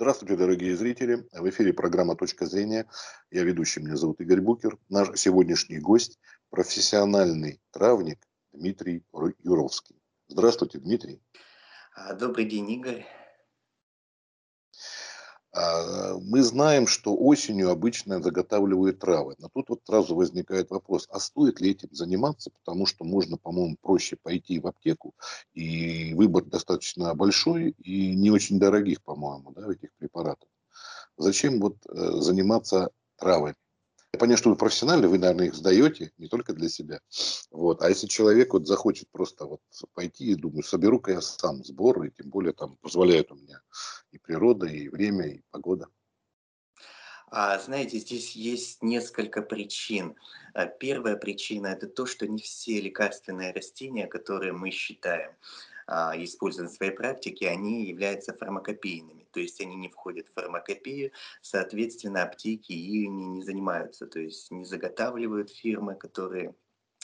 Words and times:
Здравствуйте, 0.00 0.34
дорогие 0.34 0.74
зрители. 0.74 1.28
В 1.30 1.46
эфире 1.50 1.74
программа 1.74 2.16
«Точка 2.16 2.46
зрения». 2.46 2.86
Я 3.30 3.42
ведущий, 3.42 3.80
меня 3.80 3.96
зовут 3.96 4.18
Игорь 4.22 4.40
Букер. 4.40 4.78
Наш 4.88 5.10
сегодняшний 5.20 5.78
гость– 5.78 6.18
профессиональный 6.50 7.60
травник 7.70 8.18
Дмитрий 8.50 9.04
Юровский. 9.44 10.00
Здравствуйте, 10.26 10.78
Дмитрий. 10.78 11.20
А, 11.94 12.14
добрый 12.14 12.46
день, 12.46 12.70
Игорь. 12.70 13.04
А, 15.52 16.14
мы 16.20 16.42
знаем, 16.42 16.86
что 16.86 17.16
осенью 17.16 17.70
обычно 17.70 18.22
заготавливают 18.22 19.00
травы. 19.00 19.34
Но 19.38 19.48
тут 19.52 19.68
вот 19.68 19.80
сразу 19.84 20.14
возникает 20.14 20.70
вопрос, 20.70 21.08
а 21.10 21.18
стоит 21.18 21.60
ли 21.60 21.72
этим 21.72 21.88
заниматься, 21.92 22.50
потому 22.50 22.86
что 22.86 23.04
можно, 23.04 23.36
по-моему, 23.36 23.76
проще 23.80 24.16
пойти 24.16 24.60
в 24.60 24.66
аптеку, 24.66 25.14
и 25.52 26.14
выбор 26.14 26.44
достаточно 26.44 27.14
большой 27.14 27.70
и 27.78 28.14
не 28.14 28.30
очень 28.30 28.58
дорогих, 28.58 29.02
по-моему, 29.02 29.52
да, 29.52 29.72
этих 29.72 29.92
препаратов. 29.98 30.48
Зачем 31.16 31.60
вот 31.60 31.76
э, 31.88 32.12
заниматься 32.20 32.90
травами? 33.16 33.56
Я 34.12 34.18
понимаю, 34.18 34.38
что 34.38 34.50
вы 34.50 34.56
профессионально, 34.56 35.08
вы, 35.08 35.18
наверное, 35.18 35.46
их 35.46 35.54
сдаете 35.54 36.12
не 36.18 36.28
только 36.28 36.52
для 36.52 36.68
себя. 36.68 37.00
Вот. 37.50 37.80
А 37.82 37.88
если 37.88 38.06
человек 38.08 38.52
вот 38.52 38.66
захочет 38.66 39.08
просто 39.10 39.46
вот 39.46 39.60
пойти 39.94 40.32
и 40.32 40.34
думаю, 40.34 40.64
соберу-ка 40.64 41.12
я 41.12 41.20
сам 41.20 41.64
сбор, 41.64 42.02
и 42.04 42.10
тем 42.10 42.28
более 42.28 42.52
там 42.52 42.76
позволяет 42.78 43.30
у 43.30 43.36
меня 43.36 43.60
и 44.10 44.18
природа, 44.18 44.66
и 44.66 44.88
время, 44.88 45.28
и 45.28 45.42
погода. 45.50 45.86
А, 47.32 47.56
знаете, 47.60 47.98
здесь 47.98 48.32
есть 48.32 48.82
несколько 48.82 49.40
причин. 49.40 50.16
А, 50.52 50.66
первая 50.66 51.16
причина– 51.16 51.66
это 51.68 51.86
то, 51.86 52.04
что 52.04 52.26
не 52.26 52.42
все 52.42 52.80
лекарственные 52.80 53.52
растения, 53.52 54.08
которые 54.08 54.52
мы 54.52 54.72
считаем, 54.72 55.30
используем 55.90 56.68
в 56.68 56.72
своей 56.72 56.92
практике, 56.92 57.48
они 57.48 57.86
являются 57.86 58.32
фармакопейными, 58.32 59.26
то 59.32 59.40
есть 59.40 59.60
они 59.60 59.74
не 59.76 59.88
входят 59.88 60.28
в 60.28 60.34
фармакопею, 60.34 61.12
соответственно, 61.42 62.22
аптеки 62.22 62.72
ими 62.72 63.24
не 63.24 63.42
занимаются, 63.42 64.06
то 64.06 64.20
есть 64.20 64.50
не 64.50 64.64
заготавливают 64.64 65.50
фирмы, 65.50 65.96
которые 65.96 66.54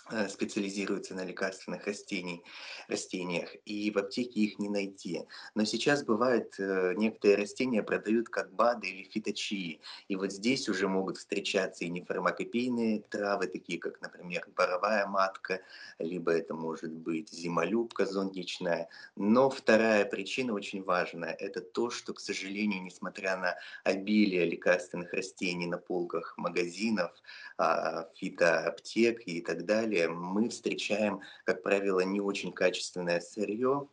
Э, 0.09 0.29
специализируются 0.29 1.17
на 1.17 1.25
лекарственных 1.25 1.85
растений, 1.85 2.45
растениях, 2.87 3.51
и 3.65 3.91
в 3.91 3.99
аптеке 3.99 4.39
их 4.39 4.61
не 4.61 4.69
найти. 4.69 5.23
Но 5.57 5.65
сейчас 5.65 6.05
бывает, 6.05 6.55
э, 6.61 6.95
некоторые 6.97 7.39
растения 7.39 7.83
продают 7.83 8.29
как 8.29 8.55
БАДы 8.55 8.87
или 8.87 9.03
фиточии, 9.03 9.81
и 10.07 10.15
вот 10.15 10.31
здесь 10.31 10.69
уже 10.69 10.87
могут 10.87 11.17
встречаться 11.17 11.85
и 11.85 11.89
нефармакопейные 11.89 13.01
травы, 13.01 13.49
такие 13.49 13.81
как, 13.81 14.01
например, 14.01 14.47
боровая 14.55 15.09
матка, 15.09 15.61
либо 15.99 16.31
это 16.31 16.55
может 16.55 16.93
быть 16.93 17.33
зимолюбка 17.33 18.07
зонтичная. 18.07 18.89
Но 19.17 19.51
вторая 19.51 20.05
причина 20.05 20.53
очень 20.53 20.85
важная, 20.85 21.33
это 21.33 21.61
то, 21.61 21.91
что, 21.91 22.15
к 22.15 22.21
сожалению, 22.21 22.81
несмотря 22.81 23.37
на 23.37 23.57
обилие 23.83 24.45
лекарственных 24.45 25.13
растений 25.13 25.67
на 25.67 25.79
полках 25.79 26.35
магазинов, 26.37 27.11
а, 27.59 28.09
фитоаптек 28.15 29.23
и 29.27 29.41
так 29.41 29.65
далее, 29.65 29.96
деле 29.97 30.09
мы 30.09 30.49
встречаем, 30.49 31.21
как 31.45 31.63
правило, 31.63 32.01
не 32.01 32.21
очень 32.21 32.53
качественное 32.53 33.21
сырье, 33.21 33.89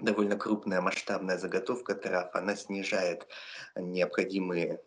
довольно 0.00 0.36
крупная 0.36 0.80
масштабная 0.80 1.38
заготовка 1.38 1.94
трав, 1.94 2.34
она 2.34 2.56
снижает 2.56 3.26
необходимые 3.76 4.80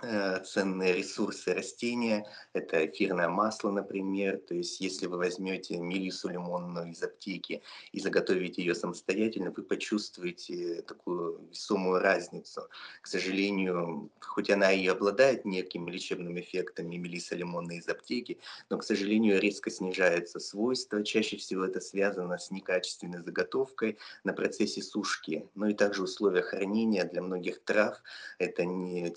ценные 0.00 0.92
ресурсы 0.94 1.54
растения, 1.54 2.26
это 2.52 2.84
эфирное 2.84 3.28
масло, 3.28 3.70
например, 3.70 4.38
то 4.38 4.54
есть 4.54 4.80
если 4.80 5.06
вы 5.06 5.18
возьмете 5.18 5.78
мелису 5.78 6.28
лимонную 6.28 6.90
из 6.90 7.02
аптеки 7.02 7.62
и 7.92 8.00
заготовите 8.00 8.62
ее 8.62 8.74
самостоятельно, 8.74 9.50
вы 9.50 9.62
почувствуете 9.62 10.82
такую 10.82 11.40
весомую 11.50 12.00
разницу. 12.00 12.68
К 13.00 13.06
сожалению, 13.06 14.10
хоть 14.20 14.50
она 14.50 14.72
и 14.72 14.86
обладает 14.86 15.44
некими 15.44 15.90
лечебными 15.90 16.40
эффектами, 16.40 16.96
мелиса 16.96 17.36
лимонная 17.36 17.76
из 17.76 17.88
аптеки, 17.88 18.38
но, 18.70 18.78
к 18.78 18.84
сожалению, 18.84 19.40
резко 19.40 19.70
снижаются 19.70 20.40
свойства, 20.40 21.04
чаще 21.04 21.36
всего 21.36 21.64
это 21.64 21.80
связано 21.80 22.36
с 22.38 22.50
некачественной 22.50 23.22
заготовкой 23.22 23.98
на 24.24 24.32
процессе 24.32 24.82
сушки, 24.82 25.48
но 25.54 25.68
и 25.68 25.74
также 25.74 26.02
условия 26.02 26.42
хранения 26.42 27.04
для 27.04 27.22
многих 27.22 27.62
трав, 27.62 28.02
это 28.38 28.64
не, 28.64 29.14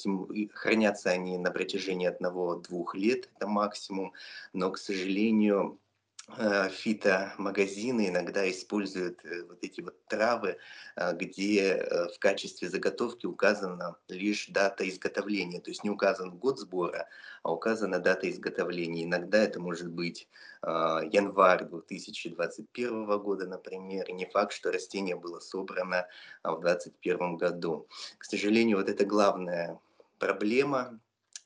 хранение 0.54 0.67
хранятся 0.68 1.12
они 1.12 1.38
на 1.38 1.50
протяжении 1.50 2.08
одного-двух 2.08 2.94
лет, 2.94 3.30
это 3.38 3.48
максимум, 3.48 4.12
но, 4.52 4.70
к 4.70 4.78
сожалению, 4.78 5.80
э, 6.38 6.68
фитомагазины 6.68 8.10
иногда 8.10 8.52
используют 8.52 9.24
э, 9.24 9.44
вот 9.48 9.60
эти 9.62 9.80
вот 9.80 9.96
травы, 10.08 10.58
э, 10.98 11.14
где 11.16 11.88
в 12.14 12.20
качестве 12.20 12.68
заготовки 12.68 13.26
указана 13.26 13.96
лишь 14.10 14.48
дата 14.48 14.90
изготовления, 14.90 15.62
то 15.62 15.72
есть 15.72 15.86
не 15.86 15.90
указан 15.90 16.32
год 16.32 16.60
сбора, 16.60 17.08
а 17.44 17.54
указана 17.54 18.00
дата 18.00 18.30
изготовления. 18.30 19.06
Иногда 19.06 19.38
это 19.38 19.62
может 19.62 19.88
быть 19.88 20.28
январь 20.64 21.64
2021 21.64 23.20
года, 23.20 23.48
например, 23.48 24.12
не 24.12 24.26
факт, 24.26 24.52
что 24.52 24.72
растение 24.72 25.16
было 25.16 25.40
собрано 25.40 26.08
в 26.44 26.60
2021 26.60 27.38
году. 27.38 27.88
К 28.18 28.26
сожалению, 28.26 28.78
вот 28.78 28.90
это 28.90 29.06
главное 29.06 29.80
проблема. 30.20 31.00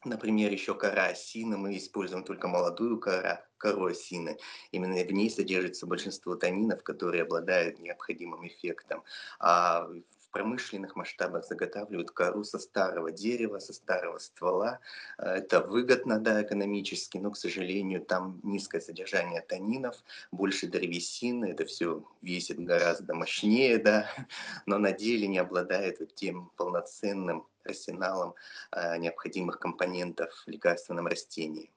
Например, 0.04 0.52
еще 0.52 0.74
кора 0.74 1.08
осины. 1.08 1.58
Мы 1.58 1.78
используем 1.78 2.24
только 2.24 2.48
молодую 2.48 3.00
кора, 3.00 3.46
кору 3.58 3.86
осины. 3.86 4.38
Именно 4.72 5.04
в 5.04 5.12
ней 5.12 5.30
содержится 5.30 5.86
большинство 5.86 6.36
танинов, 6.36 6.84
которые 6.84 7.24
обладают 7.24 7.80
необходимым 7.80 8.48
эффектом. 8.48 9.04
А 9.40 9.88
промышленных 10.31 10.96
масштабах 10.96 11.46
заготавливают 11.46 12.12
кору 12.12 12.44
со 12.44 12.59
старого 12.59 13.12
дерева, 13.12 13.59
со 13.59 13.74
старого 13.74 14.18
ствола. 14.18 14.80
Это 15.18 15.62
выгодно, 15.62 16.19
да, 16.19 16.42
экономически, 16.42 17.18
но, 17.18 17.31
к 17.31 17.38
сожалению, 17.38 18.02
там 18.02 18.40
низкое 18.44 18.81
содержание 18.81 19.41
танинов, 19.41 19.96
больше 20.31 20.68
древесины, 20.68 21.46
это 21.52 21.66
все 21.66 22.03
весит 22.22 22.59
гораздо 22.59 23.14
мощнее, 23.14 23.78
да, 23.78 24.09
но 24.66 24.78
на 24.78 24.91
деле 24.91 25.28
не 25.28 25.38
обладает 25.38 26.00
вот 26.00 26.16
тем 26.16 26.52
полноценным 26.56 27.47
арсеналом 27.64 28.36
э, 28.72 28.97
необходимых 28.97 29.59
компонентов 29.59 30.34
в 30.46 30.50
лекарственном 30.50 31.08
растении. 31.08 31.72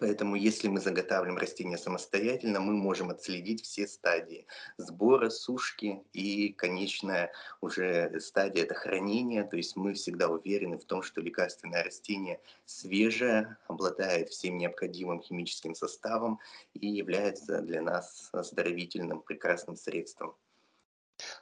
Поэтому 0.00 0.34
если 0.34 0.68
мы 0.68 0.80
заготавливаем 0.80 1.36
растения 1.38 1.76
самостоятельно, 1.76 2.58
мы 2.58 2.72
можем 2.72 3.10
отследить 3.10 3.62
все 3.62 3.86
стадии 3.86 4.46
сбора, 4.78 5.28
сушки 5.28 6.02
и 6.14 6.54
конечная 6.54 7.32
уже 7.60 8.18
стадия– 8.18 8.62
это 8.64 8.74
хранение. 8.74 9.44
То 9.44 9.58
есть 9.58 9.76
мы 9.76 9.92
всегда 9.92 10.28
уверены 10.28 10.78
в 10.78 10.86
том, 10.86 11.02
что 11.02 11.20
лекарственное 11.20 11.84
растение 11.84 12.40
свежее, 12.64 13.58
обладает 13.68 14.30
всем 14.30 14.56
необходимым 14.56 15.20
химическим 15.20 15.74
составом 15.74 16.40
и 16.72 16.88
является 16.88 17.60
для 17.60 17.82
нас 17.82 18.30
оздоровительным 18.32 19.20
прекрасным 19.20 19.76
средством. 19.76 20.34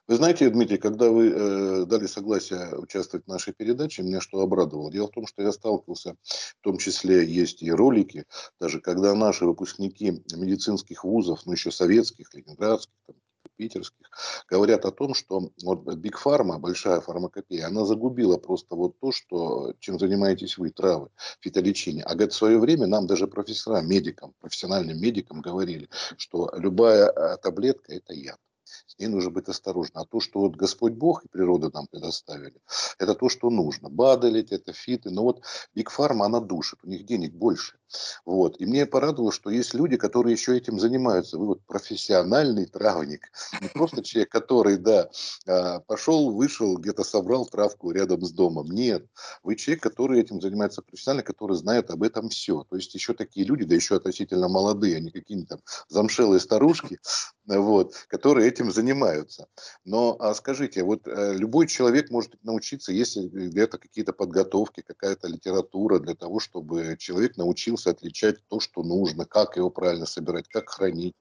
Вы 0.09 0.15
знаете, 0.17 0.49
Дмитрий, 0.49 0.79
когда 0.79 1.11
вы 1.11 1.29
э, 1.29 1.85
дали 1.85 2.07
согласие 2.07 2.75
участвовать 2.79 3.27
в 3.27 3.29
нашей 3.29 3.53
передаче, 3.53 4.03
меня 4.03 4.23
что 4.23 4.41
обрадовало. 4.41 4.91
Дело 4.91 5.09
в 5.09 5.11
том, 5.11 5.27
что 5.27 5.43
я 5.43 5.53
сталкивался, 5.53 6.17
в 6.25 6.63
том 6.63 6.79
числе 6.79 7.27
есть 7.27 7.63
и 7.63 7.71
ролики, 7.71 8.25
даже 8.59 8.81
когда 8.81 9.15
наши 9.15 9.45
выпускники 9.45 10.23
медицинских 10.35 11.05
вузов, 11.05 11.45
ну 11.45 11.53
еще 11.53 11.71
советских, 11.71 12.33
ленинградских, 12.33 12.95
там, 13.07 13.17
питерских, 13.57 14.07
говорят 14.49 14.87
о 14.87 14.93
том, 14.93 15.13
что 15.13 15.51
вот 15.63 15.85
Big 15.85 16.15
Pharma, 16.25 16.57
большая 16.57 17.03
фармакопея, 17.03 17.67
она 17.67 17.85
загубила 17.85 18.39
просто 18.39 18.77
вот 18.77 18.99
то, 19.01 19.13
что, 19.13 19.75
чем 19.79 19.99
занимаетесь 19.99 20.57
вы, 20.57 20.71
травы, 20.71 21.11
фитолечение. 21.41 22.05
А 22.05 22.15
говорит, 22.15 22.33
в 22.33 22.37
свое 22.37 22.59
время 22.59 22.87
нам 22.87 23.07
даже 23.07 23.27
профессорам, 23.27 23.87
медикам, 23.87 24.33
профессиональным 24.41 24.99
медикам 24.99 25.43
говорили, 25.43 25.91
что 26.17 26.51
любая 26.57 27.11
э, 27.11 27.37
таблетка– 27.43 27.93
это 27.95 28.15
яд 28.15 28.39
с 28.87 28.99
ней 28.99 29.07
нужно 29.09 29.31
быть 29.31 29.49
осторожным. 29.49 30.03
А 30.03 30.07
то, 30.07 30.21
что 30.21 30.41
вот 30.41 30.57
Господь 30.57 30.93
Бог 30.93 31.25
и 31.25 31.29
природа 31.29 31.71
нам 31.73 31.87
предоставили, 31.87 32.61
это 32.99 33.15
то, 33.15 33.29
что 33.29 33.51
нужно. 33.51 33.89
Бадалить, 33.89 34.53
это 34.53 34.73
фиты. 34.73 35.11
Но 35.11 35.23
вот 35.23 35.43
Биг 35.75 35.91
Фарма, 35.91 36.27
она 36.27 36.41
душит, 36.41 36.79
у 36.83 36.89
них 36.89 37.05
денег 37.05 37.33
больше. 37.33 37.78
Вот. 38.25 38.61
И 38.61 38.67
мне 38.67 38.87
порадовало, 38.87 39.33
что 39.33 39.51
есть 39.51 39.75
люди, 39.75 39.97
которые 39.97 40.33
еще 40.33 40.57
этим 40.57 40.79
занимаются. 40.79 41.39
Вы 41.39 41.47
вот 41.47 41.65
профессиональный 41.67 42.67
травник. 42.67 43.31
Не 43.61 43.69
просто 43.69 44.03
человек, 44.03 44.31
который, 44.31 44.77
да, 44.77 45.11
а, 45.47 45.81
пошел, 45.81 46.31
вышел, 46.31 46.77
где-то 46.77 47.05
собрал 47.05 47.47
травку 47.47 47.91
рядом 47.91 48.25
с 48.25 48.33
домом. 48.33 48.71
Нет. 48.71 49.07
Вы 49.43 49.57
человек, 49.57 49.83
который 49.83 50.21
этим 50.21 50.41
занимается 50.41 50.83
профессионально, 50.83 51.23
который 51.23 51.57
знает 51.57 51.91
об 51.91 52.03
этом 52.03 52.29
все. 52.29 52.65
То 52.69 52.77
есть 52.77 52.95
еще 52.95 53.15
такие 53.15 53.47
люди, 53.47 53.65
да 53.65 53.75
еще 53.75 53.97
относительно 53.97 54.49
молодые, 54.49 55.01
не 55.01 55.11
какие-нибудь 55.11 55.49
там 55.49 55.61
замшелые 55.89 56.41
старушки, 56.41 56.99
вот, 57.47 57.95
которые 58.09 58.49
этим 58.49 58.71
занимаются. 58.71 59.49
Но 59.85 60.17
а 60.21 60.35
скажите, 60.35 60.83
вот 60.83 61.07
э, 61.07 61.35
любой 61.35 61.67
человек 61.67 62.11
может 62.11 62.33
научиться, 62.43 62.93
если 62.93 63.27
где-то 63.27 63.79
какие-то 63.79 64.13
подготовки, 64.13 64.83
какая-то 64.87 65.29
литература 65.29 65.99
для 65.99 66.15
того, 66.15 66.41
чтобы 66.41 66.97
человек 66.99 67.37
научился 67.37 67.78
отличать 67.87 68.47
то, 68.49 68.61
что 68.61 68.83
нужно, 68.83 69.25
как 69.25 69.57
его 69.57 69.71
правильно 69.71 70.07
собирать, 70.07 70.49
как 70.49 70.71
хранить. 70.71 71.15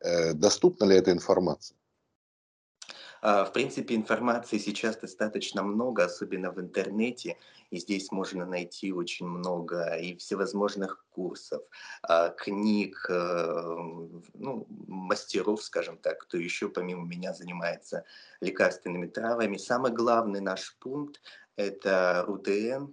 Э, 0.00 0.32
доступна 0.32 0.84
ли 0.84 0.96
эта 0.96 1.12
информация? 1.12 1.76
А, 3.24 3.44
в 3.44 3.52
принципе, 3.52 3.94
информации 3.94 4.58
сейчас 4.58 4.96
достаточно 4.96 5.62
много, 5.62 6.04
особенно 6.04 6.50
в 6.50 6.60
интернете, 6.60 7.36
и 7.70 7.78
здесь 7.78 8.10
можно 8.10 8.44
найти 8.44 8.92
очень 8.92 9.26
много 9.26 9.94
и 9.94 10.16
всевозможных 10.16 11.06
курсов, 11.10 11.62
а, 12.02 12.30
книг, 12.30 13.06
э, 13.08 13.74
ну, 14.34 14.66
мастеров, 14.88 15.62
скажем 15.62 15.98
так, 15.98 16.18
кто 16.22 16.36
еще 16.36 16.68
помимо 16.68 17.06
меня 17.06 17.32
занимается 17.32 18.04
лекарственными 18.40 19.06
травами. 19.06 19.56
Самый 19.56 19.92
главный 19.92 20.40
наш 20.40 20.76
пункт– 20.80 21.20
это 21.54 22.24
РУДН, 22.26 22.92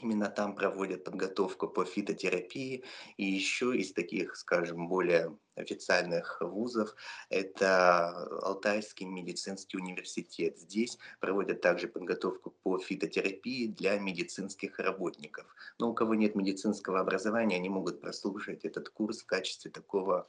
Именно 0.00 0.28
там 0.28 0.54
проводят 0.54 1.04
подготовку 1.04 1.68
по 1.68 1.84
фитотерапии. 1.84 2.84
И 3.16 3.24
еще 3.24 3.76
из 3.76 3.92
таких, 3.92 4.36
скажем, 4.36 4.88
более 4.88 5.36
официальных 5.54 6.38
вузов, 6.40 6.94
это 7.28 8.08
Алтайский 8.42 9.06
медицинский 9.06 9.76
университет. 9.76 10.58
Здесь 10.58 10.98
проводят 11.20 11.60
также 11.60 11.86
подготовку 11.86 12.50
по 12.50 12.78
фитотерапии 12.78 13.68
для 13.68 13.98
медицинских 13.98 14.80
работников. 14.80 15.46
Но 15.78 15.90
у 15.90 15.94
кого 15.94 16.14
нет 16.14 16.34
медицинского 16.34 17.00
образования, 17.00 17.56
они 17.56 17.68
могут 17.68 18.00
прослушать 18.00 18.64
этот 18.64 18.88
курс 18.88 19.22
в 19.22 19.26
качестве 19.26 19.70
такого 19.70 20.26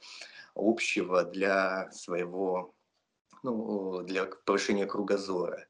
общего 0.54 1.24
для 1.24 1.90
своего 1.90 2.72
ну, 3.46 4.02
для 4.02 4.24
повышения 4.44 4.86
кругозора. 4.86 5.66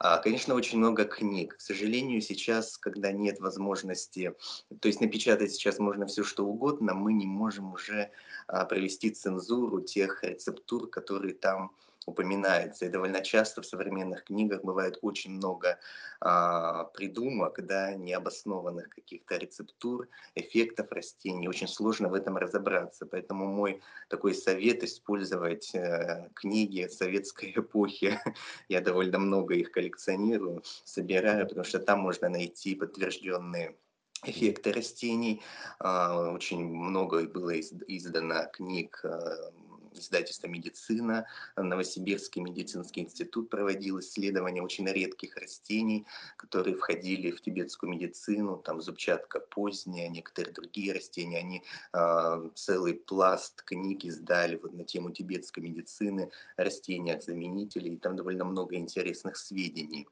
А, 0.00 0.18
конечно, 0.18 0.54
очень 0.54 0.78
много 0.78 1.04
книг. 1.04 1.56
К 1.56 1.60
сожалению, 1.60 2.20
сейчас, 2.20 2.76
когда 2.76 3.12
нет 3.12 3.38
возможности, 3.38 4.34
то 4.80 4.88
есть 4.88 5.00
напечатать 5.00 5.52
сейчас 5.52 5.78
можно 5.78 6.06
все 6.06 6.24
что 6.24 6.44
угодно, 6.44 6.92
мы 6.94 7.12
не 7.12 7.26
можем 7.26 7.72
уже 7.72 8.10
а, 8.48 8.64
провести 8.64 9.10
цензуру 9.10 9.80
тех 9.80 10.24
рецептур, 10.24 10.88
которые 10.88 11.34
там 11.34 11.70
упоминается. 12.06 12.86
И 12.86 12.88
довольно 12.88 13.20
часто 13.20 13.62
в 13.62 13.66
современных 13.66 14.24
книгах 14.24 14.62
бывает 14.62 14.98
очень 15.02 15.32
много 15.32 15.78
а, 16.20 16.84
придумок, 16.84 17.64
да, 17.64 17.94
необоснованных 17.94 18.88
каких-то 18.88 19.36
рецептур, 19.36 20.08
эффектов 20.34 20.90
растений. 20.92 21.48
Очень 21.48 21.68
сложно 21.68 22.08
в 22.08 22.14
этом 22.14 22.36
разобраться. 22.36 23.06
Поэтому 23.06 23.46
мой 23.46 23.80
такой 24.08 24.34
совет 24.34 24.82
использовать 24.82 25.74
э, 25.74 26.28
книги 26.34 26.88
советской 26.88 27.52
эпохи. 27.54 28.18
Я 28.68 28.80
довольно 28.80 29.18
много 29.18 29.54
их 29.54 29.70
коллекционирую, 29.70 30.62
собираю, 30.84 31.46
потому 31.46 31.64
что 31.64 31.78
там 31.78 32.00
можно 32.00 32.28
найти 32.28 32.74
подтвержденные 32.74 33.76
эффекты 34.24 34.72
растений. 34.72 35.42
А, 35.78 36.32
очень 36.32 36.64
много 36.64 37.26
было 37.26 37.58
издано 37.58 38.46
книг 38.52 39.00
а, 39.04 39.52
издательство 39.92 40.46
«Медицина», 40.46 41.26
Новосибирский 41.56 42.42
медицинский 42.42 43.02
институт 43.02 43.50
проводил 43.50 44.00
исследования 44.00 44.62
очень 44.62 44.86
редких 44.86 45.36
растений, 45.36 46.06
которые 46.36 46.76
входили 46.76 47.30
в 47.30 47.40
тибетскую 47.40 47.90
медицину, 47.90 48.56
там 48.56 48.80
зубчатка 48.80 49.40
поздняя, 49.40 50.08
некоторые 50.08 50.52
другие 50.52 50.92
растения. 50.92 51.38
Они 51.38 51.62
э, 51.92 52.50
целый 52.54 52.94
пласт 52.94 53.62
книг 53.62 54.04
издали 54.04 54.56
вот 54.56 54.72
на 54.72 54.84
тему 54.84 55.10
тибетской 55.10 55.62
медицины, 55.62 56.30
растениях-заменителей, 56.56 57.94
и 57.94 57.98
там 57.98 58.16
довольно 58.16 58.44
много 58.44 58.76
интересных 58.76 59.36
сведений. 59.36 60.06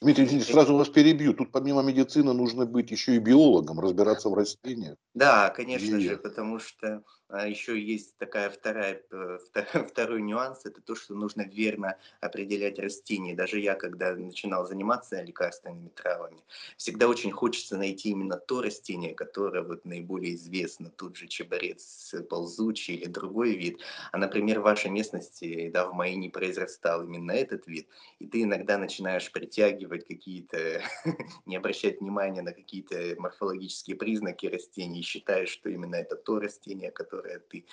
Дмитрий 0.00 0.24
Евгеньевич, 0.24 0.50
сразу 0.50 0.74
вас 0.76 0.88
перебью. 0.88 1.34
Тут 1.34 1.52
помимо 1.52 1.82
медицины 1.82 2.32
нужно 2.32 2.64
быть 2.64 2.90
еще 2.90 3.16
и 3.16 3.18
биологом, 3.18 3.80
разбираться 3.80 4.30
в 4.30 4.34
растениях. 4.34 4.96
Да, 5.14 5.50
конечно 5.50 5.96
и... 5.96 6.00
же, 6.00 6.16
потому 6.16 6.58
что 6.58 7.02
еще 7.32 7.80
есть 7.80 8.16
такая 8.18 8.50
вторая, 8.50 9.02
э, 9.10 9.38
второй 9.88 10.22
нюанс, 10.22 10.64
это 10.64 10.80
то, 10.80 10.94
что 10.96 11.14
нужно 11.14 11.42
верно 11.42 11.96
определять 12.20 12.78
растения. 12.78 13.34
Даже 13.34 13.60
я, 13.60 13.74
когда 13.74 14.14
начинал 14.14 14.66
заниматься 14.66 15.22
лекарственными 15.22 15.88
травами, 15.88 16.42
всегда 16.76 17.08
очень 17.08 17.30
хочется 17.30 17.76
найти 17.76 18.10
именно 18.10 18.36
то 18.36 18.62
растение, 18.62 19.14
которое 19.14 19.62
вот 19.62 19.84
наиболее 19.84 20.34
известно, 20.34 20.90
тут 20.90 21.16
же 21.16 21.28
чеборец 21.28 22.14
ползучий 22.28 22.94
или 22.94 23.06
другой 23.06 23.54
вид. 23.54 23.80
А, 24.12 24.18
например, 24.18 24.60
в 24.60 24.64
вашей 24.64 24.90
местности, 24.90 25.70
да, 25.72 25.86
в 25.86 25.94
моей 25.94 26.16
не 26.16 26.28
произрастал 26.28 27.04
именно 27.04 27.32
этот 27.32 27.66
вид, 27.66 27.88
и 28.18 28.26
ты 28.26 28.42
иногда 28.42 28.76
начинаешь 28.76 29.30
притягивать 29.30 30.06
какие-то, 30.06 30.82
не 31.46 31.56
обращать 31.56 32.00
внимания 32.00 32.42
на 32.42 32.52
какие-то 32.52 33.14
морфологические 33.18 33.96
признаки 33.96 34.46
растений, 34.46 35.00
и 35.00 35.04
считаешь, 35.04 35.50
что 35.50 35.68
именно 35.68 35.94
это 35.94 36.16
то 36.16 36.40
растение, 36.40 36.90
которое 36.90 37.19
которое 37.20 37.40
ты 37.40 37.66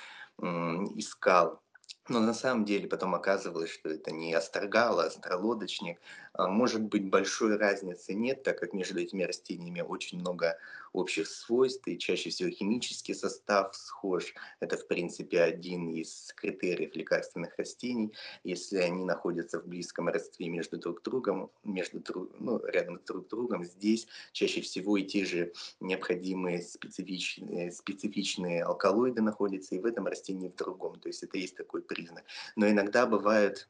искал. 0.97 1.61
Но 2.09 2.21
на 2.21 2.33
самом 2.33 2.63
деле 2.63 2.87
потом 2.87 3.15
оказывалось, 3.15 3.69
что 3.69 3.89
это 3.89 4.11
не 4.11 4.33
астрогал, 4.33 4.99
а 4.99 5.05
астролодочник. 5.05 5.99
А, 6.33 6.47
может 6.47 6.81
быть, 6.81 7.09
большой 7.09 7.57
разницы 7.57 8.13
нет, 8.13 8.43
так 8.43 8.59
как 8.59 8.73
между 8.73 8.99
этими 8.99 9.23
растениями 9.23 9.81
очень 9.81 10.19
много 10.19 10.57
общих 10.93 11.27
свойств, 11.27 11.87
и 11.87 11.97
чаще 11.97 12.29
всего 12.29 12.49
химический 12.49 13.13
состав 13.13 13.75
схож. 13.75 14.33
Это, 14.59 14.77
в 14.77 14.87
принципе, 14.87 15.41
один 15.41 15.89
из 15.89 16.33
критериев 16.35 16.95
лекарственных 16.95 17.57
растений. 17.57 18.13
Если 18.43 18.77
они 18.77 19.03
находятся 19.03 19.59
в 19.59 19.67
близком 19.67 20.07
родстве 20.07 20.47
между 20.47 20.77
друг 20.77 21.03
другом, 21.03 21.51
между, 21.63 22.01
ну, 22.39 22.63
рядом 22.65 22.99
друг 23.05 23.27
другом, 23.27 23.65
здесь 23.65 24.07
чаще 24.31 24.61
всего 24.61 24.97
и 24.97 25.03
те 25.03 25.25
же 25.25 25.53
необходимые 25.79 26.61
специфичные, 26.61 27.71
специфичные 27.71 28.63
алкалоиды 28.63 29.21
находятся 29.21 29.75
и 29.75 29.79
в 29.79 29.85
этом 29.85 30.07
растении, 30.07 30.47
и 30.47 30.51
в 30.51 30.55
другом. 30.55 30.99
То 30.99 31.09
есть 31.09 31.23
это 31.23 31.37
есть 31.37 31.55
такой 31.55 31.81
признак. 31.97 32.23
Но 32.55 32.69
иногда 32.69 33.05
бывают 33.07 33.67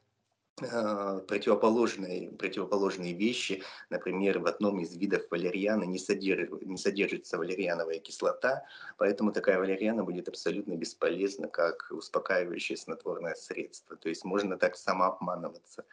противоположные, 0.58 2.30
противоположные 2.32 3.12
вещи. 3.12 3.62
Например, 3.90 4.38
в 4.38 4.46
одном 4.46 4.80
из 4.80 4.96
видов 4.96 5.22
валерьяны 5.30 5.84
не, 5.84 5.98
содержит, 5.98 6.66
не 6.66 6.76
содержится 6.76 7.38
валерьяновая 7.38 7.98
кислота, 7.98 8.64
поэтому 8.96 9.32
такая 9.32 9.58
валерьяна 9.58 10.04
будет 10.04 10.28
абсолютно 10.28 10.74
бесполезна, 10.76 11.48
как 11.48 11.88
успокаивающее 11.90 12.76
снотворное 12.76 13.34
средство. 13.34 13.96
То 13.96 14.08
есть 14.08 14.24
можно 14.24 14.56
так 14.56 14.76
самообманываться. 14.76 15.84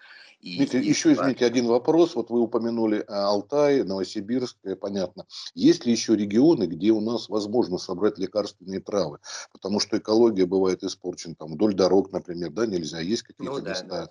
И 0.41 0.57
Дмитрий, 0.57 0.87
еще, 0.87 1.13
извините, 1.13 1.45
один 1.45 1.65
вопрос. 1.65 2.15
Вот 2.15 2.29
вы 2.29 2.39
упомянули 2.41 2.99
э, 2.99 3.03
Алтай, 3.07 3.83
Новосибирск, 3.83 4.57
э, 4.63 4.75
понятно. 4.75 5.25
Есть 5.55 5.85
ли 5.85 5.91
еще 5.91 6.15
регионы, 6.15 6.65
где 6.65 6.91
у 6.91 7.01
нас 7.01 7.29
возможно 7.29 7.77
собрать 7.77 8.19
лекарственные 8.19 8.79
травы? 8.79 9.19
Потому 9.51 9.79
что 9.79 9.97
экология 9.97 10.45
бывает 10.45 10.83
испорчена, 10.83 11.35
там, 11.35 11.53
вдоль 11.53 11.73
дорог, 11.73 12.11
например, 12.11 12.51
да, 12.51 12.65
нельзя. 12.65 12.99
Есть 12.99 13.23
какие-то 13.23 13.59
ну, 13.59 13.67
места? 13.67 13.87
Да. 13.87 14.09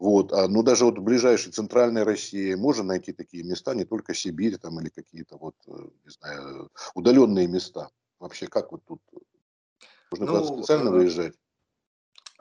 Вот. 0.00 0.32
А, 0.32 0.48
ну, 0.48 0.62
даже 0.62 0.86
вот 0.86 0.98
в 0.98 1.02
ближайшей 1.02 1.52
центральной 1.52 2.04
России 2.04 2.54
можно 2.54 2.82
найти 2.82 3.12
такие 3.12 3.44
места, 3.44 3.74
не 3.74 3.84
только 3.84 4.14
Сибирь 4.14 4.56
там, 4.56 4.80
или 4.80 4.88
какие-то 4.88 5.36
вот, 5.36 5.54
э, 5.66 5.72
не 5.72 6.10
знаю, 6.10 6.70
удаленные 6.94 7.46
места. 7.46 7.90
Вообще, 8.18 8.46
как 8.46 8.72
вот 8.72 8.82
тут? 8.86 9.02
Нужно 10.10 10.26
ну, 10.26 10.32
куда-то 10.32 10.54
специально 10.56 10.88
э, 10.88 10.92
выезжать? 10.92 11.34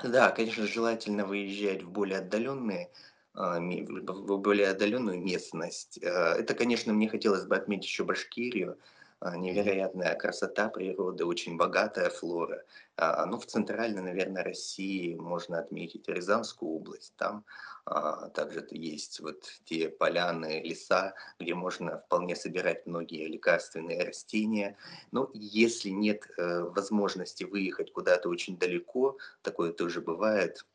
Да, 0.01 0.31
конечно, 0.31 0.65
желательно 0.65 1.25
выезжать 1.25 1.83
в 1.83 1.89
более 1.91 2.19
отдаленные 2.19 2.89
а, 3.33 3.59
в 3.59 4.37
более 4.37 4.69
отдаленную 4.69 5.21
местность. 5.21 5.99
Э, 6.01 6.35
это, 6.39 6.53
конечно, 6.53 6.93
мне 6.93 7.09
хотелось 7.09 7.43
бы 7.43 7.57
отметить 7.57 7.87
еще 7.87 8.05
Башкирию, 8.05 8.77
невероятная 9.21 10.15
красота 10.15 10.69
природы, 10.69 11.25
очень 11.25 11.57
богатая 11.57 12.09
флора. 12.09 12.63
А, 12.95 13.25
ну, 13.25 13.37
в 13.37 13.45
центральной, 13.45 14.01
наверное, 14.01 14.43
России 14.43 15.15
можно 15.15 15.59
отметить 15.59 16.07
Рязанскую 16.07 16.71
область. 16.71 17.13
Там 17.17 17.43
а, 17.85 18.29
также 18.29 18.65
есть 18.71 19.19
вот 19.19 19.43
те 19.65 19.89
поляны, 19.89 20.61
леса, 20.63 21.13
где 21.39 21.53
можно 21.53 21.99
вполне 21.99 22.35
собирать 22.35 22.85
многие 22.85 23.27
лекарственные 23.27 24.03
растения. 24.03 24.77
Но 25.11 25.29
если 25.33 25.89
нет 25.89 26.29
э, 26.37 26.61
возможности 26.61 27.43
выехать 27.43 27.91
куда-то 27.91 28.29
очень 28.29 28.57
далеко, 28.57 29.17
такое 29.41 29.73
тоже 29.73 30.01
бывает, 30.01 30.65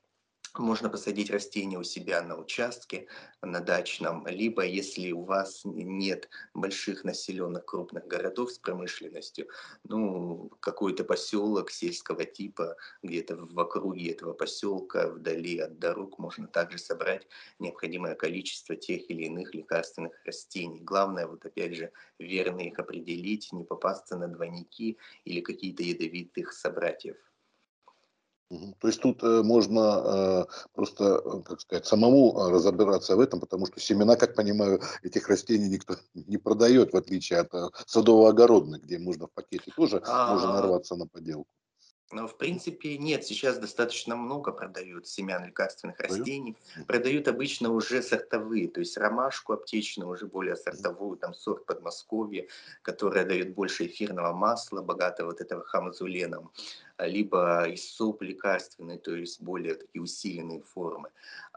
можно 0.59 0.89
посадить 0.89 1.31
растения 1.31 1.79
у 1.79 1.83
себя 1.83 2.23
на 2.23 2.37
участке, 2.39 3.09
на 3.43 3.61
дачном, 3.61 4.27
либо 4.27 4.65
если 4.65 5.11
у 5.13 5.23
вас 5.25 5.63
нет 5.65 6.29
больших 6.55 7.05
населенных 7.05 7.65
крупных 7.65 8.07
городов 8.07 8.53
с 8.53 8.59
промышленностью, 8.59 9.49
ну, 9.85 10.51
какой-то 10.61 11.05
поселок 11.05 11.71
сельского 11.71 12.25
типа, 12.25 12.77
где-то 13.03 13.37
в 13.37 13.59
округе 13.59 14.13
этого 14.13 14.33
поселка, 14.33 15.09
вдали 15.09 15.59
от 15.59 15.79
дорог, 15.79 16.19
можно 16.19 16.47
также 16.47 16.79
собрать 16.79 17.27
необходимое 17.59 18.15
количество 18.15 18.77
тех 18.77 19.11
или 19.11 19.25
иных 19.25 19.55
лекарственных 19.55 20.13
растений. 20.25 20.81
Главное, 20.81 21.27
вот 21.27 21.45
опять 21.45 21.75
же, 21.75 21.93
верно 22.19 22.61
их 22.61 22.79
определить, 22.79 23.53
не 23.53 23.65
попасться 23.65 24.17
на 24.17 24.29
двойники 24.29 24.99
или 25.25 25.41
какие-то 25.41 25.83
ядовитых 25.83 26.53
собратьев. 26.53 27.17
То 28.51 28.89
есть 28.89 29.01
тут 29.01 29.23
э, 29.23 29.43
можно 29.43 30.03
э, 30.05 30.45
просто, 30.75 31.23
э, 31.25 31.43
как 31.45 31.61
сказать, 31.61 31.87
самому 31.87 32.51
разобраться 32.51 33.17
в 33.17 33.21
этом, 33.21 33.41
потому 33.41 33.67
что 33.67 33.81
семена, 33.81 34.17
как 34.17 34.35
понимаю, 34.35 34.81
этих 35.03 35.29
растений 35.29 35.69
никто 35.69 35.97
не 36.15 36.37
продает, 36.37 36.93
в 36.93 36.97
отличие 36.97 37.41
от 37.41 37.53
садово-огородных, 37.87 38.83
где 38.83 38.99
можно 38.99 39.27
в 39.27 39.33
пакете 39.33 39.73
тоже 39.75 39.97
можно 39.97 40.51
А, 40.51 40.61
нарваться 40.61 40.95
на 40.97 41.07
подделку. 41.07 41.49
Но, 42.13 42.29
в 42.29 42.37
принципе, 42.37 42.97
нет. 42.97 43.25
Сейчас 43.25 43.59
достаточно 43.59 44.15
много 44.15 44.53
продают 44.53 45.09
семян 45.09 45.47
лекарственных 45.47 45.99
растений. 45.99 46.57
Продают 46.87 47.27
обычно 47.27 47.73
уже 47.73 48.03
сортовые, 48.03 48.69
то 48.69 48.79
есть 48.81 48.97
ромашку 48.97 49.53
аптечную, 49.55 50.09
уже 50.09 50.27
более 50.27 50.55
сортовую, 50.55 51.17
там 51.17 51.35
сорт 51.35 51.67
Подмосковья, 51.67 52.47
которая 52.83 53.25
дает 53.25 53.55
больше 53.55 53.87
эфирного 53.87 54.33
масла, 54.33 54.83
богатого 54.83 55.29
вот 55.29 55.41
этого 55.41 55.65
хамазуленом 55.65 56.53
либо 56.99 57.67
иссоп 57.75 58.23
лекарственный, 58.23 58.99
то 58.99 59.15
есть 59.15 59.43
более 59.43 59.75
такие 59.75 60.03
усиленные 60.03 60.61
формы. 60.61 61.11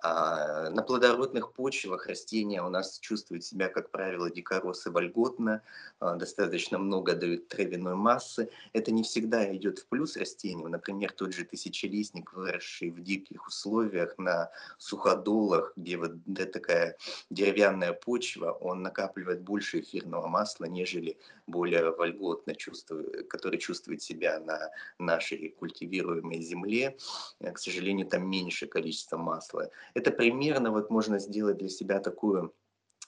А 0.03 0.69
на 0.69 0.83
плодородных 0.83 1.53
почвах 1.53 2.05
растения 2.07 2.61
у 2.61 2.69
нас 2.69 2.99
чувствуют 2.99 3.43
себя, 3.43 3.67
как 3.67 3.89
правило, 3.89 4.29
дикоросы 4.29 4.91
вольготно, 4.91 5.63
а, 5.99 6.15
достаточно 6.15 6.77
много 6.77 7.15
дают 7.15 7.47
травяной 7.47 7.95
массы. 7.95 8.49
Это 8.73 8.91
не 8.91 9.01
всегда 9.01 9.55
идет 9.55 9.79
в 9.79 9.87
плюс 9.87 10.15
растению. 10.15 10.69
Например, 10.69 11.11
тот 11.11 11.33
же 11.33 11.45
тысячелистник, 11.45 12.33
выросший 12.33 12.91
в 12.91 13.01
диких 13.01 13.47
условиях 13.47 14.17
на 14.19 14.51
суходолах, 14.77 15.73
где 15.75 15.97
вот 15.97 16.11
такая 16.53 16.95
деревянная 17.31 17.93
почва, 17.93 18.51
он 18.51 18.83
накапливает 18.83 19.41
больше 19.41 19.79
эфирного 19.79 20.27
масла, 20.27 20.65
нежели 20.65 21.17
более 21.47 21.89
вольготно 21.91 22.53
чувствует, 22.53 23.27
который 23.29 23.57
чувствует 23.57 24.03
себя 24.03 24.39
на 24.39 24.69
нашей 24.99 25.26
культивируемой 25.57 26.41
земле. 26.41 26.97
К 27.39 27.57
сожалению, 27.57 28.07
там 28.07 28.29
меньше 28.29 28.67
количество 28.67 29.17
масла. 29.17 29.69
Это 29.93 30.11
примерно 30.11 30.71
вот 30.71 30.89
можно 30.89 31.19
сделать 31.19 31.57
для 31.57 31.69
себя 31.69 31.99
такую 31.99 32.53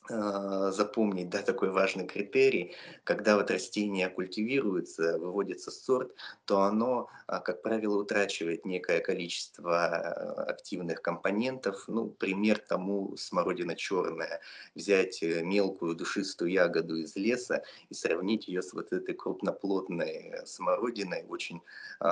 запомнить, 0.09 1.29
да, 1.29 1.41
такой 1.41 1.69
важный 1.69 2.07
критерий, 2.07 2.75
когда 3.03 3.35
вот 3.35 3.51
растение 3.51 4.09
культивируется, 4.09 5.17
выводится 5.17 5.71
сорт, 5.71 6.13
то 6.45 6.61
оно, 6.63 7.09
а, 7.27 7.39
как 7.39 7.61
правило, 7.61 7.95
утрачивает 7.95 8.65
некое 8.65 8.99
количество 8.99 9.85
а, 9.85 10.43
активных 10.43 11.01
компонентов. 11.01 11.83
Ну, 11.87 12.09
пример 12.09 12.59
тому 12.59 13.15
смородина 13.17 13.75
черная. 13.75 14.41
Взять 14.75 15.21
э, 15.21 15.43
мелкую 15.43 15.95
душистую 15.95 16.51
ягоду 16.51 16.95
из 16.95 17.15
леса 17.15 17.63
и 17.89 17.93
сравнить 17.93 18.47
ее 18.47 18.61
с 18.61 18.73
вот 18.73 18.91
этой 18.93 19.13
крупноплотной 19.13 20.33
смородиной, 20.45 21.25
очень 21.27 21.61
э, 22.01 22.05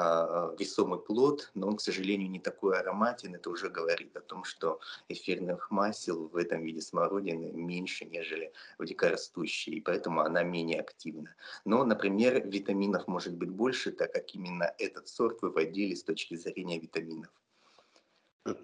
весомый 0.60 1.00
плод, 1.00 1.52
но 1.54 1.68
он, 1.68 1.78
к 1.78 1.82
сожалению, 1.82 2.30
не 2.30 2.40
такой 2.40 2.78
ароматен. 2.80 3.36
Это 3.36 3.50
уже 3.50 3.70
говорит 3.70 4.16
о 4.16 4.22
том, 4.22 4.44
что 4.44 4.80
эфирных 5.10 5.72
масел 5.72 6.28
в 6.28 6.36
этом 6.36 6.62
виде 6.62 6.82
смородины 6.82 7.52
меньше 7.54 7.87
меньше, 7.88 8.06
нежели 8.06 8.52
в 8.78 8.86
дикорастущей, 8.86 9.78
и 9.78 9.82
поэтому 9.82 10.22
она 10.22 10.44
менее 10.44 10.82
активна. 10.82 11.36
Но, 11.66 11.86
например, 11.86 12.48
витаминов 12.48 13.08
может 13.08 13.34
быть 13.34 13.50
больше, 13.50 13.92
так 13.92 14.14
как 14.14 14.36
именно 14.36 14.74
этот 14.78 15.08
сорт 15.08 15.42
выводили 15.42 15.96
с 15.96 16.04
точки 16.04 16.36
зрения 16.36 16.80
витаминов. 16.80 17.30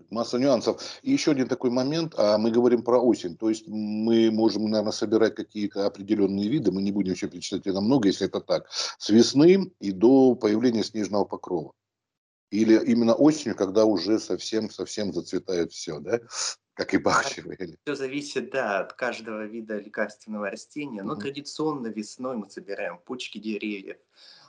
Масса 0.10 0.38
нюансов. 0.38 0.82
И 1.02 1.12
еще 1.12 1.32
один 1.32 1.48
такой 1.48 1.70
момент, 1.70 2.14
а 2.18 2.38
мы 2.38 2.52
говорим 2.52 2.84
про 2.84 3.02
осень, 3.02 3.36
то 3.36 3.50
есть 3.50 3.68
мы 3.68 4.32
можем, 4.32 4.70
наверное, 4.70 4.94
собирать 4.94 5.36
какие-то 5.36 5.86
определенные 5.86 6.48
виды, 6.48 6.72
мы 6.72 6.82
не 6.82 6.92
будем 6.92 7.10
вообще 7.10 7.28
перечислять 7.28 7.68
это 7.68 7.82
много, 7.82 8.08
если 8.08 8.28
это 8.28 8.40
так, 8.40 8.70
с 8.72 9.10
весны 9.10 9.72
и 9.82 9.92
до 9.92 10.36
появления 10.36 10.84
снежного 10.84 11.26
покрова. 11.26 11.74
Или 12.50 12.80
именно 12.86 13.16
осенью, 13.16 13.58
когда 13.58 13.84
уже 13.84 14.20
совсем-совсем 14.20 15.12
зацветает 15.12 15.74
все, 15.74 16.00
да? 16.00 16.20
Как 16.74 16.94
и 16.94 16.98
бахчевые. 16.98 17.78
Все 17.84 17.96
зависит, 17.96 18.50
да, 18.52 18.80
от 18.80 18.94
каждого 18.94 19.46
вида 19.46 19.78
лекарственного 19.78 20.50
растения. 20.50 21.04
Но 21.04 21.14
mm-hmm. 21.14 21.20
традиционно 21.20 21.88
весной 21.88 22.38
мы 22.38 22.50
собираем 22.50 22.98
почки 22.98 23.38
деревьев. 23.38 23.98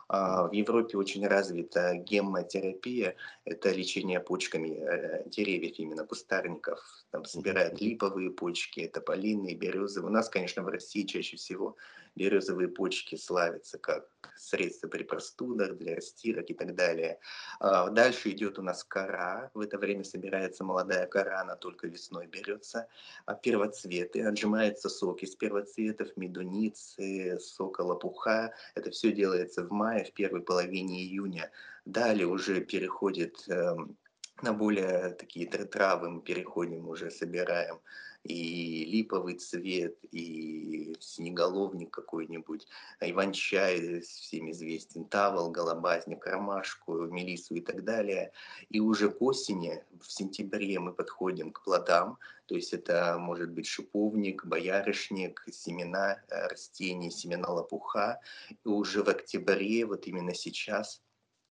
А, 0.09 0.47
в 0.49 0.52
Европе 0.52 0.99
очень 0.99 1.26
развита 1.26 1.95
геммотерапия, 1.97 3.16
это 3.45 3.71
лечение 3.71 4.21
почками 4.21 4.76
э, 4.78 5.28
деревьев, 5.28 5.78
именно 5.78 6.04
кустарников. 6.04 6.81
Там 7.11 7.25
собирают 7.25 7.81
липовые 7.81 8.31
почки, 8.31 8.87
тополиные, 8.87 9.54
березы. 9.54 10.02
У 10.02 10.09
нас, 10.09 10.28
конечно, 10.28 10.62
в 10.62 10.69
России 10.69 11.02
чаще 11.02 11.37
всего 11.37 11.76
березовые 12.16 12.68
почки 12.68 13.16
славятся 13.16 13.78
как 13.78 14.09
средство 14.37 14.88
при 14.88 15.02
простудах, 15.02 15.76
для 15.76 15.94
растирок 15.97 16.50
и 16.50 16.54
так 16.54 16.75
далее. 16.75 17.18
А, 17.61 17.88
дальше 17.90 18.30
идет 18.30 18.59
у 18.59 18.62
нас 18.62 18.85
кора. 18.85 19.50
В 19.54 19.61
это 19.61 19.78
время 19.78 20.04
собирается 20.04 20.64
молодая 20.64 21.06
кора, 21.06 21.40
она 21.40 21.56
только 21.56 21.87
весной 21.87 22.26
берется. 22.26 22.88
А 23.26 23.35
первоцветы, 23.35 24.23
отжимается 24.23 24.88
сок 24.88 25.23
из 25.23 25.35
первоцветов, 25.37 26.16
медуницы, 26.16 27.38
сока 27.40 27.83
лопуха. 27.83 28.52
Это 28.75 28.90
все 28.90 29.12
делается 29.12 29.64
в 29.64 29.71
мае, 29.71 30.04
в 30.04 30.12
первой 30.12 30.42
половине 30.42 31.02
июня. 31.02 31.50
Далее 31.85 32.26
уже 32.26 32.61
переходит 32.61 33.44
эм, 33.49 33.97
на 34.42 34.52
более 34.52 35.10
такие 35.10 35.46
травы 35.46 36.10
мы 36.10 36.20
переходим, 36.20 36.88
уже 36.88 37.10
собираем 37.10 37.80
и 38.24 38.86
липовый 38.86 39.34
цвет, 39.34 39.96
и 40.10 40.96
снеголовник 40.98 41.90
какой-нибудь, 41.90 42.66
иван-чай 43.00 44.00
всем 44.00 44.50
известен, 44.50 45.04
тавол, 45.04 45.50
голобазник, 45.50 46.26
ромашку, 46.26 47.02
мелису 47.02 47.54
и 47.54 47.60
так 47.60 47.84
далее. 47.84 48.32
И 48.70 48.80
уже 48.80 49.10
к 49.10 49.20
осени, 49.20 49.84
в 50.00 50.10
сентябре 50.10 50.78
мы 50.80 50.94
подходим 50.94 51.52
к 51.52 51.62
плодам, 51.62 52.18
то 52.46 52.54
есть 52.54 52.72
это 52.72 53.18
может 53.18 53.50
быть 53.50 53.66
шиповник, 53.66 54.46
боярышник, 54.46 55.44
семена 55.52 56.18
э, 56.28 56.48
растений, 56.48 57.10
семена 57.10 57.50
лопуха. 57.50 58.20
И 58.50 58.68
уже 58.68 59.02
в 59.02 59.08
октябре, 59.08 59.84
вот 59.84 60.06
именно 60.06 60.34
сейчас, 60.34 61.02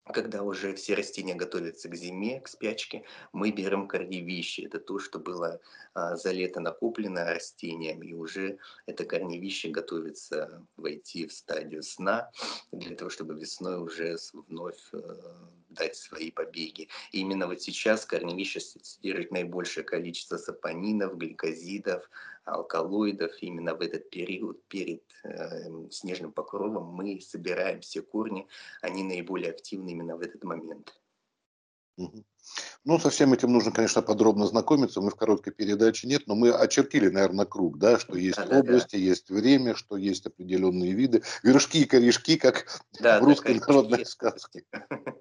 когда 0.06 0.44
уже 0.44 0.74
все 0.74 0.96
растения 0.96 1.36
готовятся 1.36 1.90
к 1.90 1.96
зиме, 1.96 2.40
к 2.40 2.48
спячке, 2.48 3.04
мы 3.34 3.52
берем 3.52 3.88
корневище. 3.88 4.64
Это 4.64 4.80
то, 4.80 5.00
что 5.00 5.20
было 5.20 5.60
а, 5.94 6.16
за 6.16 6.32
лето 6.32 6.60
накоплено 6.60 7.26
растением, 7.26 8.02
и 8.02 8.14
уже 8.14 8.58
это 8.86 9.06
корневище 9.06 9.70
готовится 9.70 10.66
войти 10.76 11.28
в 11.28 11.34
стадию 11.34 11.84
сна, 11.84 12.32
для 12.72 12.96
того, 12.96 13.10
чтобы 13.10 13.36
весной 13.36 13.78
уже 13.78 14.18
вновь 14.48 14.82
э, 14.94 15.00
дать 15.74 15.96
свои 15.96 16.32
побеги. 16.32 16.90
И 17.12 17.20
именно 17.20 17.48
вот 17.48 17.62
сейчас 17.62 18.06
корневище 18.06 18.60
содержит 18.60 19.32
наибольшее 19.32 19.84
количество 19.84 20.38
сапонинов, 20.38 21.18
гликозидов, 21.18 22.10
алкалоидов. 22.46 23.32
Именно 23.42 23.76
в 23.76 23.82
этот 23.82 24.10
период 24.10 24.64
перед 24.68 25.04
э, 25.24 25.90
снежным 25.90 26.32
покровом 26.32 26.86
мы 26.86 27.20
собираем 27.22 27.82
все 27.82 28.02
корни, 28.02 28.48
они 28.82 29.04
наиболее 29.04 29.52
активны 29.52 29.90
именно 29.90 30.18
в 30.18 30.22
этот 30.22 30.44
момент. 30.44 31.01
Ну, 32.84 33.00
со 33.00 33.10
всем 33.10 33.32
этим 33.34 33.54
нужно, 33.54 33.72
конечно, 33.72 34.02
подробно 34.02 34.48
знакомиться. 34.48 35.02
Мы 35.02 35.12
в 35.12 35.16
короткой 35.16 35.54
передаче 35.54 36.08
нет, 36.08 36.24
но 36.26 36.36
мы 36.36 36.52
очертили, 36.52 37.10
наверное, 37.10 37.46
круг, 37.46 37.78
да, 37.78 38.00
что 38.00 38.18
есть 38.18 38.38
да, 38.38 38.60
области, 38.60 38.96
да. 38.96 39.02
есть 39.02 39.30
время, 39.30 39.76
что 39.76 39.98
есть 39.98 40.26
определенные 40.26 40.94
виды. 40.94 41.24
Вершки 41.44 41.80
и 41.80 41.86
корешки, 41.86 42.38
как 42.38 42.82
да, 43.00 43.20
в 43.20 43.24
русской 43.24 43.60
народной 43.60 44.06
сказке. 44.06 44.64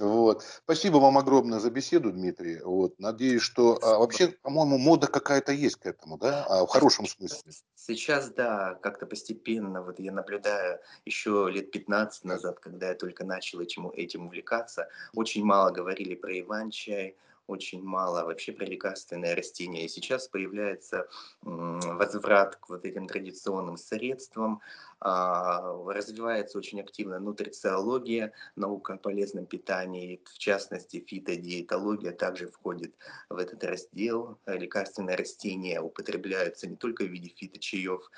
Вот. 0.00 0.42
Спасибо 0.64 0.96
вам 0.96 1.18
огромное 1.18 1.58
за 1.58 1.70
беседу, 1.70 2.10
Дмитрий. 2.10 2.60
Вот. 2.62 2.98
Надеюсь, 2.98 3.42
что 3.42 3.78
а, 3.82 3.98
вообще, 3.98 4.28
по-моему, 4.28 4.78
мода 4.78 5.06
какая-то 5.06 5.52
есть 5.52 5.76
к 5.76 5.84
этому, 5.84 6.16
да, 6.16 6.44
а, 6.48 6.64
в 6.64 6.68
хорошем 6.68 7.06
смысле. 7.06 7.52
Сейчас, 7.74 8.30
да, 8.30 8.78
как-то 8.82 9.04
постепенно. 9.04 9.82
Вот 9.82 10.00
я 10.00 10.10
наблюдаю 10.10 10.80
еще 11.04 11.50
лет 11.52 11.70
15 11.70 12.24
назад, 12.24 12.60
когда 12.60 12.88
я 12.88 12.94
только 12.94 13.24
начал 13.24 13.60
этим, 13.60 13.90
этим 13.90 14.26
увлекаться, 14.26 14.88
очень 15.14 15.44
мало 15.44 15.70
говорили 15.70 16.14
про 16.14 16.40
иван-чай, 16.40 17.16
очень 17.50 17.82
мало 17.82 18.24
вообще 18.24 18.52
про 18.52 18.64
лекарственные 18.64 19.34
растения. 19.34 19.84
И 19.84 19.88
сейчас 19.88 20.28
появляется 20.28 21.08
возврат 21.42 22.56
к 22.56 22.68
вот 22.68 22.84
этим 22.84 23.06
традиционным 23.06 23.76
средствам, 23.76 24.60
а, 25.00 25.60
развивается 25.86 26.58
очень 26.58 26.80
активно 26.80 27.18
нутрициология, 27.18 28.32
наука 28.56 28.94
о 28.94 28.98
полезном 28.98 29.46
питании, 29.46 30.22
в 30.24 30.38
частности 30.38 31.04
фитодиетология 31.06 32.12
также 32.12 32.48
входит 32.48 32.94
в 33.28 33.36
этот 33.36 33.64
раздел. 33.64 34.38
Лекарственные 34.46 35.16
растения 35.16 35.80
употребляются 35.80 36.68
не 36.68 36.76
только 36.76 37.04
в 37.04 37.08
виде 37.08 37.28
фиточаев, 37.28 38.10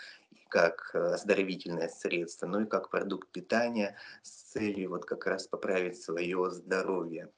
как 0.52 0.90
э, 0.92 0.98
оздоровительное 1.14 1.88
средство, 1.88 2.46
но 2.46 2.60
и 2.60 2.66
как 2.66 2.90
продукт 2.90 3.30
питания 3.30 3.96
с 4.22 4.52
целью 4.52 4.90
вот 4.90 5.06
как 5.06 5.26
раз 5.26 5.46
поправить 5.46 6.02
свое 6.02 6.50
здоровье. 6.50 7.30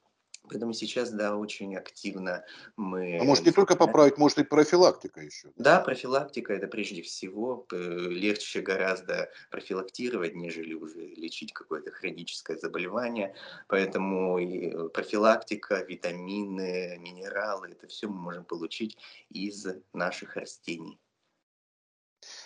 Поэтому 0.48 0.72
сейчас, 0.74 1.10
да, 1.10 1.36
очень 1.36 1.74
активно 1.74 2.44
мы... 2.76 3.18
А 3.18 3.24
может 3.24 3.46
не 3.46 3.52
только 3.52 3.76
поправить, 3.76 4.18
может 4.18 4.38
и 4.38 4.44
профилактика 4.44 5.20
еще. 5.20 5.50
Да, 5.56 5.80
профилактика 5.80 6.52
это 6.52 6.66
прежде 6.66 7.02
всего. 7.02 7.66
Легче 7.70 8.60
гораздо 8.60 9.30
профилактировать, 9.50 10.34
нежели 10.34 10.74
уже 10.74 11.00
лечить 11.00 11.52
какое-то 11.52 11.90
хроническое 11.90 12.58
заболевание. 12.58 13.34
Поэтому 13.68 14.38
и 14.38 14.88
профилактика, 14.90 15.82
витамины, 15.82 16.98
минералы, 16.98 17.68
это 17.68 17.86
все 17.86 18.08
мы 18.08 18.20
можем 18.20 18.44
получить 18.44 18.98
из 19.30 19.66
наших 19.94 20.36
растений. 20.36 20.98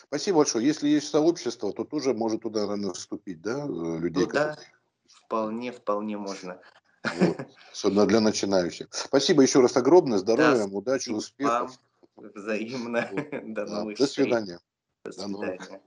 Спасибо 0.05 0.38
большое. 0.38 0.67
Если 0.67 0.88
есть 0.88 1.09
сообщество, 1.09 1.73
то 1.73 1.85
тоже 1.85 2.14
может 2.14 2.43
туда, 2.43 2.67
наверное, 2.67 2.93
вступить, 2.93 3.40
да, 3.43 3.64
э, 3.64 3.99
людей, 3.99 4.25
ну. 4.25 4.33
Да 4.33 4.57
Вполне 5.09 5.73
вполне 5.73 6.17
можно. 6.17 6.61
Вот. 7.05 7.37
Особенно 7.73 8.07
для 8.07 8.21
начинающих. 8.21 8.88
Спасибо 8.90 9.43
еще 9.43 9.61
раз 9.61 9.76
огромное. 9.76 10.19
Да, 10.19 10.23
Здоровья, 10.35 10.64
удачи, 10.64 11.11
спасибо 11.11 11.47
вам. 11.49 11.67
успехов. 11.67 11.81
Взаимно. 12.17 13.09
Вот. 13.12 13.31
До 13.55 13.67
Да. 13.67 13.81
новых 13.81 13.99
До 13.99 14.07
свидания. 14.07 14.61
До 15.05 15.12
До 15.17 15.28
новых 15.28 15.62
свидания. 15.62 15.83